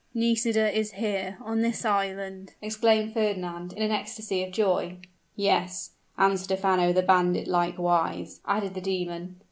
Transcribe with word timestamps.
"Nisida 0.15 0.75
is 0.75 0.93
here 0.93 1.37
on 1.43 1.61
this 1.61 1.85
island," 1.85 2.55
exclaimed 2.59 3.13
Fernand 3.13 3.71
in 3.73 3.83
an 3.83 3.91
ecstasy 3.91 4.43
of 4.43 4.51
joy. 4.51 4.97
"Yes 5.35 5.91
and 6.17 6.39
Stephano, 6.39 6.91
the 6.91 7.03
bandit, 7.03 7.47
likewise," 7.47 8.41
added 8.47 8.73
the 8.73 8.81
demon. 8.81 9.35